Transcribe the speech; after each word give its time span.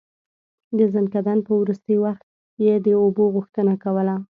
د 0.77 0.79
ځنکدن 0.93 1.37
په 1.47 1.51
وروستی 1.61 1.95
وخت 2.05 2.25
يې 2.65 2.75
د 2.85 2.87
اوبو 3.01 3.23
غوښتنه 3.35 3.73
کوله. 3.83 4.15